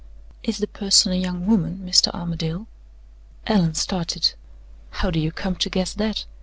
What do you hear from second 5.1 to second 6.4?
do you come to guess that?"